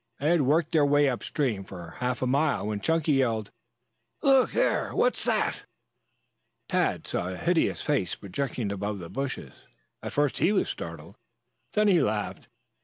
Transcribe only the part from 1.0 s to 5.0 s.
upstream for half a mile when Chunky yelled: "Look there!